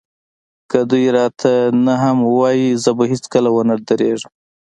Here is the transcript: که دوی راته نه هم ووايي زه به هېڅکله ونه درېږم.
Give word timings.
که 0.69 0.79
دوی 0.89 1.05
راته 1.17 1.53
نه 1.85 1.93
هم 2.03 2.17
ووايي 2.23 2.67
زه 2.83 2.91
به 2.97 3.03
هېڅکله 3.11 3.49
ونه 3.53 3.75
درېږم. 3.87 4.33